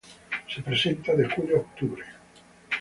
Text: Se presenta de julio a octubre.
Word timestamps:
Se 0.49 0.63
presenta 0.63 1.13
de 1.15 1.29
julio 1.29 1.57
a 1.57 1.59
octubre. 1.59 2.03